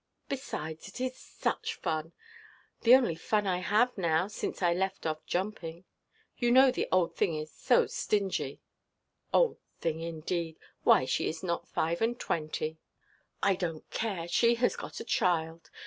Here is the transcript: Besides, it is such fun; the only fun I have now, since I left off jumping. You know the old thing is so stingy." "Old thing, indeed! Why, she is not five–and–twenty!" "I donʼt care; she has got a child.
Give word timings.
Besides, 0.29 0.87
it 0.87 0.99
is 0.99 1.15
such 1.15 1.75
fun; 1.75 2.13
the 2.81 2.95
only 2.95 3.13
fun 3.13 3.45
I 3.45 3.59
have 3.59 3.95
now, 3.99 4.27
since 4.27 4.63
I 4.63 4.73
left 4.73 5.05
off 5.05 5.23
jumping. 5.27 5.85
You 6.35 6.49
know 6.49 6.71
the 6.71 6.87
old 6.91 7.15
thing 7.15 7.35
is 7.35 7.53
so 7.53 7.85
stingy." 7.85 8.63
"Old 9.31 9.59
thing, 9.79 9.99
indeed! 9.99 10.57
Why, 10.81 11.05
she 11.05 11.27
is 11.29 11.43
not 11.43 11.67
five–and–twenty!" 11.67 12.79
"I 13.43 13.55
donʼt 13.55 13.89
care; 13.91 14.27
she 14.27 14.55
has 14.55 14.75
got 14.75 14.99
a 14.99 15.03
child. 15.05 15.69